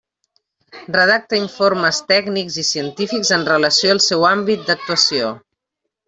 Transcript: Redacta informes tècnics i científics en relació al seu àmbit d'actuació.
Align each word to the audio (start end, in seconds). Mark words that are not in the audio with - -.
Redacta 0.93 1.37
informes 1.41 1.99
tècnics 2.11 2.57
i 2.63 2.65
científics 2.69 3.33
en 3.39 3.45
relació 3.53 3.91
al 3.97 4.01
seu 4.09 4.25
àmbit 4.35 4.65
d'actuació. 4.71 5.29